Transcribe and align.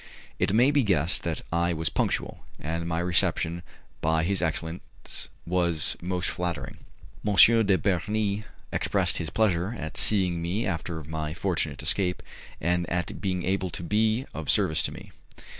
It 0.39 0.51
may 0.51 0.71
be 0.71 0.81
guessed 0.81 1.23
that 1.25 1.43
I 1.51 1.73
was 1.73 1.89
punctual, 1.89 2.39
and 2.57 2.87
my 2.87 2.97
reception 2.97 3.61
by 4.01 4.23
his 4.23 4.41
excellence 4.41 5.29
was 5.45 5.95
most 6.01 6.27
flattering. 6.31 6.77
M. 7.23 7.35
de 7.35 7.77
Bernis 7.77 8.43
expressed 8.73 9.19
his 9.19 9.29
pleasure 9.29 9.75
at 9.77 9.97
seeing 9.97 10.41
me 10.41 10.65
after 10.65 11.03
my 11.03 11.35
fortunate 11.35 11.83
escape, 11.83 12.23
and 12.59 12.89
at 12.89 13.21
being 13.21 13.43
able 13.45 13.69
to 13.69 13.83
be 13.83 14.25
of 14.33 14.49
service 14.49 14.81
to 14.81 14.91
me. 14.91 15.11